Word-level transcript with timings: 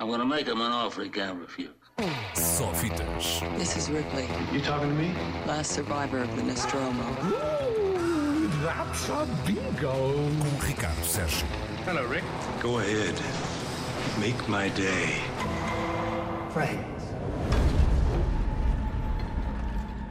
I'm 0.00 0.08
gonna 0.08 0.24
make 0.24 0.46
him 0.46 0.60
an 0.62 0.72
offer 0.72 1.02
he 1.02 1.10
can't 1.10 1.38
refuse. 1.38 1.68
Só 2.32 2.72
fitas. 2.72 3.42
This 3.58 3.76
is 3.76 3.90
Ripley, 3.90 4.26
You 4.50 4.60
talking 4.62 4.88
to 4.88 4.94
me? 4.94 5.12
last 5.46 5.72
survivor 5.72 6.18
of 6.20 6.34
the 6.36 6.42
Nostromo. 6.42 7.04
That's 8.64 9.08
a 9.10 9.28
bingo. 9.46 9.92
Com 9.92 10.58
Ricardo 10.66 11.02
Sérgio. 11.02 11.44
Hello, 11.84 12.06
Rick. 12.06 12.24
Go 12.62 12.78
ahead. 12.78 13.14
Make 14.18 14.48
my 14.48 14.70
day. 14.70 15.20
friends, 16.50 17.02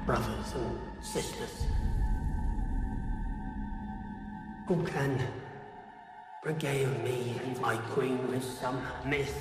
brothers 0.05 0.53
and 0.55 0.79
sisters, 1.01 1.65
who 4.67 4.83
can 4.85 5.19
regale 6.45 6.89
me 7.03 7.41
and 7.43 7.59
my 7.59 7.75
queen 7.93 8.25
with 8.31 8.43
some 8.43 8.79
myth. 9.05 9.35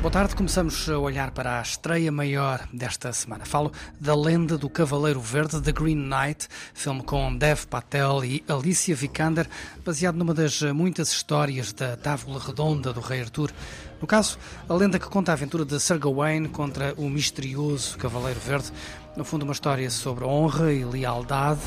Boa 0.00 0.10
tarde, 0.10 0.34
começamos 0.34 0.88
a 0.88 0.98
olhar 0.98 1.30
para 1.30 1.58
a 1.58 1.62
estreia 1.62 2.10
maior 2.10 2.66
desta 2.72 3.12
semana. 3.12 3.44
Falo 3.44 3.70
da 4.00 4.16
lenda 4.16 4.56
do 4.56 4.66
Cavaleiro 4.70 5.20
Verde, 5.20 5.60
The 5.60 5.72
Green 5.72 5.94
Knight, 5.94 6.48
filme 6.72 7.02
com 7.02 7.36
Dev 7.36 7.66
Patel 7.66 8.24
e 8.24 8.42
Alicia 8.48 8.96
Vikander, 8.96 9.46
baseado 9.84 10.16
numa 10.16 10.32
das 10.32 10.62
muitas 10.62 11.12
histórias 11.12 11.74
da 11.74 11.98
Távola 11.98 12.40
Redonda 12.40 12.94
do 12.94 13.00
Rei 13.00 13.20
Arthur. 13.20 13.52
No 14.00 14.06
caso, 14.06 14.38
a 14.66 14.72
lenda 14.72 14.98
que 14.98 15.06
conta 15.06 15.32
a 15.32 15.34
aventura 15.34 15.66
de 15.66 15.78
Sir 15.78 15.98
Gawain 15.98 16.46
contra 16.46 16.94
o 16.96 17.10
misterioso 17.10 17.98
Cavaleiro 17.98 18.40
Verde, 18.40 18.72
no 19.14 19.22
fundo 19.22 19.42
uma 19.42 19.52
história 19.52 19.90
sobre 19.90 20.24
honra 20.24 20.72
e 20.72 20.82
lealdade, 20.82 21.60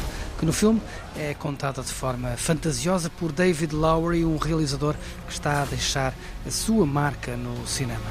que 0.43 0.45
no 0.45 0.51
filme 0.51 0.81
é 1.15 1.33
contada 1.33 1.81
de 1.81 1.93
forma 1.93 2.35
fantasiosa 2.35 3.09
por 3.09 3.31
David 3.31 3.71
Lowery, 3.71 4.25
um 4.25 4.35
realizador 4.35 4.93
que 5.25 5.31
está 5.31 5.61
a 5.61 5.65
deixar 5.65 6.13
a 6.45 6.51
sua 6.51 6.85
marca 6.85 7.37
no 7.37 7.65
cinema. 7.65 8.03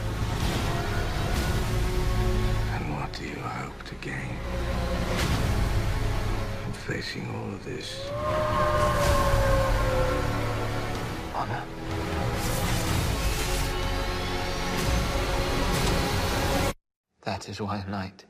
And 2.75 2.97
what 2.97 3.13
do 3.19 3.27
you 3.27 3.37
hope 3.37 3.85
to 3.85 3.95
gain? 4.01 4.35
from 6.63 6.73
facing 6.73 7.29
all 7.35 7.53
of 7.53 7.63
this. 7.67 8.01
Honor. 11.35 11.63
That 17.27 17.47
is 17.51 17.61
why 17.61 17.85
knight 17.87 18.25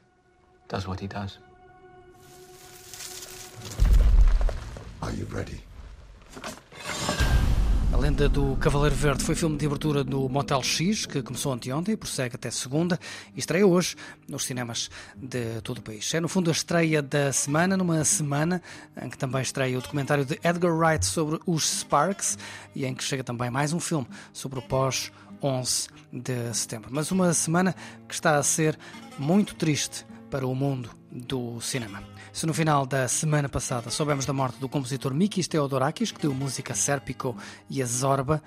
does 0.67 0.89
what 0.89 0.99
he 0.99 1.07
does. 1.07 1.39
A 7.93 7.97
Lenda 7.99 8.29
do 8.29 8.57
Cavaleiro 8.57 8.95
Verde 8.95 9.23
foi 9.23 9.35
filme 9.35 9.59
de 9.59 9.67
abertura 9.67 10.03
no 10.03 10.27
Motel 10.29 10.63
X, 10.63 11.05
que 11.05 11.23
começou 11.23 11.53
anteontem 11.53 11.93
e 11.93 11.97
prossegue 11.97 12.35
até 12.35 12.51
segunda 12.51 12.99
e 13.37 13.39
estreia 13.39 13.67
hoje 13.67 13.95
nos 14.27 14.45
cinemas 14.45 14.91
de 15.15 15.61
todo 15.61 15.79
o 15.79 15.83
país. 15.83 16.13
É, 16.15 16.21
no 16.21 16.29
fundo, 16.29 16.49
a 16.49 16.53
estreia 16.53 17.03
da 17.03 17.31
semana, 17.33 17.77
numa 17.77 18.03
semana 18.05 18.63
em 19.01 19.11
que 19.11 19.19
também 19.19 19.43
estreia 19.43 19.79
o 19.79 19.83
documentário 19.83 20.25
de 20.25 20.41
Edgar 20.43 20.75
Wright 20.75 21.05
sobre 21.05 21.39
os 21.47 21.81
Sparks 21.81 22.39
e 22.75 22.87
em 22.87 22.95
que 22.95 23.05
chega 23.05 23.23
também 23.23 23.51
mais 23.51 23.75
um 23.75 23.81
filme 23.81 24.07
sobre 24.33 24.59
o 24.59 24.63
pós 24.63 25.13
11 25.43 25.89
de 26.11 26.55
setembro. 26.55 26.89
Mas 26.91 27.11
uma 27.11 27.33
semana 27.35 27.75
que 28.09 28.15
está 28.15 28.39
a 28.39 28.43
ser 28.43 28.79
muito 29.19 29.55
triste 29.55 30.07
para 30.33 30.47
o 30.47 30.55
mundo 30.55 30.89
do 31.11 31.61
cinema. 31.61 32.03
Se 32.33 32.47
no 32.47 32.55
final 32.55 32.87
da 32.87 33.07
semana 33.07 33.51
passada 33.51 33.91
soubemos 33.91 34.25
da 34.25 34.33
morte 34.33 34.59
do 34.59 34.67
compositor 34.67 35.13
Mikis 35.13 35.47
Theodorakis, 35.47 36.11
que 36.11 36.23
deu 36.23 36.33
música 36.33 36.73
a 36.73 36.77
Serpico 36.77 37.37
e 37.69 37.83
a 37.83 37.87
Zorba, 37.87 38.43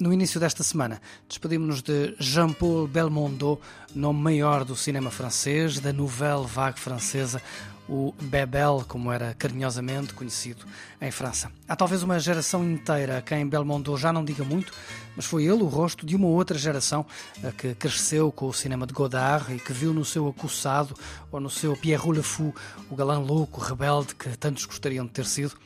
no 0.00 0.12
início 0.12 0.40
desta 0.40 0.64
semana 0.64 1.00
despedimos-nos 1.28 1.80
de 1.80 2.16
Jean-Paul 2.18 2.88
Belmondo, 2.88 3.60
nome 3.94 4.20
maior 4.20 4.64
do 4.64 4.74
cinema 4.74 5.12
francês, 5.12 5.78
da 5.78 5.92
nouvelle 5.92 6.44
vague 6.44 6.80
francesa, 6.80 7.40
o 7.88 8.14
Bebel, 8.20 8.84
como 8.86 9.10
era 9.10 9.34
carinhosamente 9.34 10.12
conhecido 10.12 10.64
em 11.00 11.10
França. 11.10 11.50
Há 11.66 11.74
talvez 11.74 12.02
uma 12.02 12.20
geração 12.20 12.62
inteira 12.62 13.18
a 13.18 13.22
quem 13.22 13.46
Belmondo 13.48 13.96
já 13.96 14.12
não 14.12 14.24
diga 14.24 14.44
muito, 14.44 14.72
mas 15.16 15.24
foi 15.24 15.44
ele 15.44 15.62
o 15.62 15.66
rosto 15.66 16.04
de 16.04 16.14
uma 16.14 16.28
outra 16.28 16.58
geração 16.58 17.06
que 17.56 17.74
cresceu 17.74 18.30
com 18.30 18.46
o 18.46 18.52
cinema 18.52 18.86
de 18.86 18.92
Godard 18.92 19.54
e 19.54 19.58
que 19.58 19.72
viu 19.72 19.94
no 19.94 20.04
seu 20.04 20.28
Acossado 20.28 20.94
ou 21.32 21.40
no 21.40 21.48
seu 21.48 21.74
Pierrot 21.76 22.16
Le 22.16 22.22
Fou 22.22 22.54
o 22.90 22.94
galã 22.94 23.18
louco, 23.18 23.60
rebelde 23.60 24.14
que 24.14 24.28
tantos 24.36 24.66
gostariam 24.66 25.06
de 25.06 25.12
ter 25.12 25.24
sido. 25.24 25.56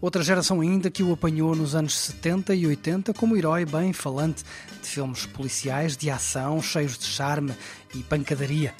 Outra 0.00 0.22
geração 0.22 0.60
ainda 0.60 0.90
que 0.90 1.02
o 1.02 1.12
apanhou 1.12 1.56
nos 1.56 1.74
anos 1.74 1.98
70 1.98 2.54
e 2.54 2.66
80 2.66 3.14
como 3.14 3.36
herói 3.36 3.64
bem 3.64 3.92
falante 3.92 4.44
de 4.80 4.88
filmes 4.88 5.26
policiais 5.26 5.96
de 5.96 6.10
ação, 6.10 6.62
cheios 6.62 6.96
de 6.96 7.06
charme 7.06 7.52
e 7.94 8.02
pancadaria. 8.02 8.74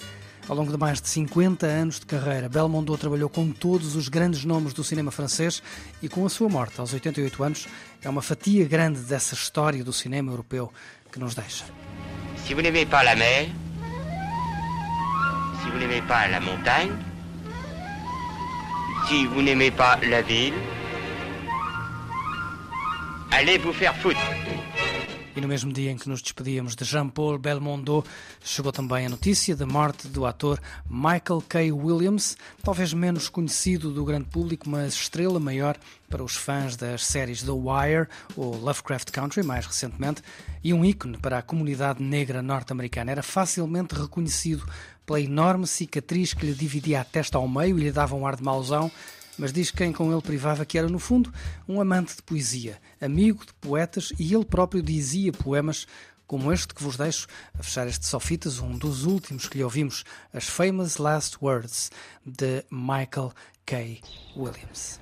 Ao 0.48 0.56
longo 0.56 0.72
de 0.72 0.76
mais 0.76 1.00
de 1.00 1.08
50 1.08 1.66
anos 1.66 2.00
de 2.00 2.06
carreira, 2.06 2.48
Belmondo 2.48 2.96
trabalhou 2.98 3.28
com 3.30 3.50
todos 3.52 3.94
os 3.94 4.08
grandes 4.08 4.44
nomes 4.44 4.72
do 4.72 4.82
cinema 4.82 5.10
francês 5.10 5.62
e 6.02 6.08
com 6.08 6.26
a 6.26 6.28
sua 6.28 6.48
morte 6.48 6.80
aos 6.80 6.92
88 6.92 7.42
anos 7.44 7.68
é 8.02 8.08
uma 8.08 8.20
fatia 8.22 8.66
grande 8.66 8.98
dessa 9.00 9.34
história 9.34 9.84
do 9.84 9.92
cinema 9.92 10.32
europeu 10.32 10.72
que 11.12 11.18
nos 11.20 11.34
deixa. 11.34 11.64
Si 12.44 12.54
vous 12.54 12.62
n'aimez 12.62 12.86
pas 12.86 13.04
la 13.04 13.14
mer, 13.14 13.48
si 15.62 15.70
vous 15.70 15.78
n'aimez 15.78 16.02
pas 16.08 16.26
la 16.26 16.40
montagne, 16.40 16.90
si 19.08 19.26
vous 19.26 19.42
n'aimez 19.42 19.70
pas 19.70 19.96
la 20.02 20.22
ville, 20.22 20.54
allez 23.30 23.58
vous 23.58 23.72
faire 23.72 23.94
foutre. 23.94 24.18
E 25.34 25.40
no 25.40 25.48
mesmo 25.48 25.72
dia 25.72 25.90
em 25.90 25.96
que 25.96 26.10
nos 26.10 26.20
despedíamos 26.20 26.76
de 26.76 26.84
Jean-Paul 26.84 27.38
Belmondo, 27.38 28.04
chegou 28.44 28.70
também 28.70 29.06
a 29.06 29.08
notícia 29.08 29.56
da 29.56 29.64
morte 29.64 30.06
do 30.06 30.26
ator 30.26 30.60
Michael 30.88 31.42
K. 31.48 31.72
Williams, 31.72 32.36
talvez 32.62 32.92
menos 32.92 33.30
conhecido 33.30 33.90
do 33.90 34.04
grande 34.04 34.26
público, 34.26 34.68
mas 34.68 34.92
estrela 34.92 35.40
maior 35.40 35.78
para 36.10 36.22
os 36.22 36.36
fãs 36.36 36.76
das 36.76 37.06
séries 37.06 37.42
The 37.42 37.50
Wire 37.50 38.08
ou 38.36 38.54
Lovecraft 38.56 39.10
Country, 39.10 39.42
mais 39.42 39.64
recentemente, 39.64 40.22
e 40.62 40.74
um 40.74 40.84
ícone 40.84 41.16
para 41.16 41.38
a 41.38 41.42
comunidade 41.42 42.02
negra 42.02 42.42
norte-americana. 42.42 43.12
Era 43.12 43.22
facilmente 43.22 43.94
reconhecido 43.94 44.68
pela 45.06 45.18
enorme 45.18 45.66
cicatriz 45.66 46.34
que 46.34 46.44
lhe 46.44 46.52
dividia 46.52 47.00
a 47.00 47.04
testa 47.04 47.38
ao 47.38 47.48
meio 47.48 47.78
e 47.78 47.84
lhe 47.84 47.92
dava 47.92 48.14
um 48.14 48.26
ar 48.26 48.36
de 48.36 48.42
mauzão 48.42 48.92
mas 49.42 49.52
diz 49.52 49.72
quem 49.72 49.92
com 49.92 50.12
ele 50.12 50.22
privava 50.22 50.64
que 50.64 50.78
era, 50.78 50.88
no 50.88 51.00
fundo, 51.00 51.34
um 51.68 51.80
amante 51.80 52.14
de 52.14 52.22
poesia, 52.22 52.78
amigo 53.00 53.44
de 53.44 53.52
poetas 53.54 54.12
e 54.16 54.32
ele 54.32 54.44
próprio 54.44 54.80
dizia 54.80 55.32
poemas 55.32 55.84
como 56.28 56.52
este 56.52 56.72
que 56.72 56.80
vos 56.80 56.96
deixo 56.96 57.26
a 57.52 57.60
fechar 57.60 57.88
este 57.88 58.06
Sofitas, 58.06 58.60
um 58.60 58.78
dos 58.78 59.04
últimos 59.04 59.48
que 59.48 59.58
lhe 59.58 59.64
ouvimos, 59.64 60.04
as 60.32 60.44
Famous 60.44 60.98
Last 60.98 61.38
Words 61.42 61.90
de 62.24 62.64
Michael 62.70 63.32
K. 63.66 64.00
Williams. 64.36 65.00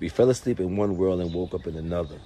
We 0.00 0.08
fell 0.08 0.30
asleep 0.30 0.58
in 0.58 0.80
one 0.80 0.96
world 0.96 1.20
and 1.20 1.34
woke 1.34 1.54
up 1.54 1.68
in 1.68 1.76
another. 1.76 2.18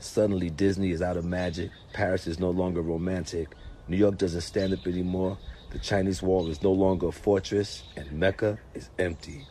Suddenly, 0.00 0.50
Disney 0.50 0.90
is 0.90 1.02
out 1.02 1.16
of 1.16 1.24
magic, 1.24 1.70
Paris 1.92 2.26
is 2.26 2.40
no 2.40 2.50
longer 2.50 2.82
romantic, 2.82 3.46
New 3.86 3.96
York 3.96 4.18
doesn't 4.18 4.40
stand 4.40 4.72
up 4.72 4.88
anymore, 4.88 5.38
the 5.70 5.78
Chinese 5.78 6.20
wall 6.20 6.50
is 6.50 6.64
no 6.64 6.72
longer 6.72 7.06
a 7.06 7.12
fortress, 7.12 7.84
and 7.96 8.10
Mecca 8.10 8.58
is 8.74 8.90
empty. 8.98 9.46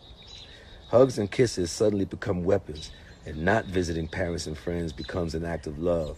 Hugs 0.91 1.18
and 1.18 1.31
kisses 1.31 1.72
suddenly 1.72 2.03
become 2.03 2.44
weapons, 2.44 2.91
and 3.25 3.46
not 3.46 3.63
visiting 3.63 4.09
parents 4.09 4.46
and 4.46 4.57
friends 4.57 4.91
becomes 4.91 5.34
an 5.34 5.46
act 5.46 5.66
of 5.66 5.79
love. 5.79 6.18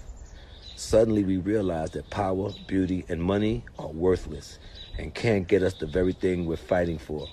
Suddenly, 0.76 1.24
we 1.24 1.38
realize 1.38 1.92
that 1.92 2.10
power, 2.10 2.50
beauty, 2.66 3.06
and 3.08 3.22
money 3.22 3.64
are 3.78 3.90
worthless 3.90 4.58
and 4.98 5.14
can't 5.14 5.48
get 5.48 5.62
us 5.62 5.76
the 5.76 5.86
very 5.86 6.12
thing 6.12 6.48
we're 6.48 6.56
fighting 6.56 6.98
for 6.98 7.28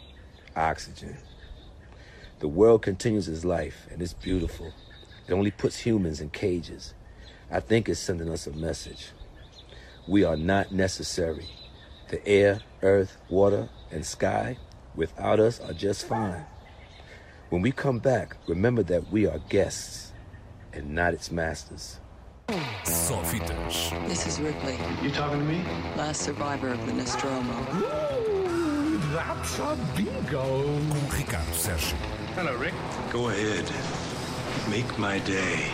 oxygen. 0.55 1.17
The 2.41 2.49
world 2.49 2.83
continues 2.83 3.27
its 3.27 3.43
life, 3.43 3.87
and 3.91 4.03
it's 4.03 4.13
beautiful. 4.13 4.75
It 5.27 5.33
only 5.33 5.51
puts 5.51 5.79
humans 5.79 6.21
in 6.21 6.29
cages. 6.29 6.93
I 7.51 7.61
think 7.61 7.89
it's 7.89 8.01
sending 8.01 8.29
us 8.29 8.47
a 8.47 8.53
message. 8.53 9.13
We 10.07 10.25
are 10.25 10.37
not 10.37 10.73
necessary. 10.73 11.49
The 12.11 12.23
air, 12.29 12.61
earth, 12.83 13.17
water, 13.31 13.71
and 13.91 14.05
sky 14.05 14.59
without 14.95 15.41
us 15.41 15.59
are 15.61 15.73
just 15.73 16.07
fine. 16.07 16.45
When 17.51 17.63
we 17.63 17.73
come 17.73 17.99
back, 17.99 18.37
remember 18.47 18.83
that 18.85 19.11
we 19.11 19.27
are 19.27 19.39
guests 19.49 20.13
and 20.73 20.95
not 20.95 21.15
its 21.15 21.31
masters. 21.33 21.99
Só 22.85 23.23
fitas. 23.25 23.91
This 24.09 24.27
is 24.27 24.41
Ripley, 24.41 24.77
You 25.03 25.11
talking 25.11 25.39
to 25.39 25.45
me? 25.45 25.63
last 25.97 26.23
survivor 26.23 26.69
of 26.69 26.85
the 26.87 26.93
Nostromo. 26.93 27.53
Ooh, 27.75 28.99
That's 29.13 29.59
a 29.59 29.77
bingo. 29.97 30.63
Com 30.63 31.09
Ricardo 31.11 31.53
Sérgio. 31.53 31.95
Hello, 32.37 32.55
Rick. 32.57 32.75
Go 33.13 33.29
ahead. 33.31 33.67
Make 34.71 34.99
my 34.99 35.19
day. 35.21 35.71